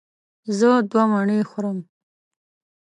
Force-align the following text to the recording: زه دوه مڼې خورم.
زه 0.57 0.69
دوه 0.91 1.03
مڼې 1.11 1.39
خورم. 1.49 1.77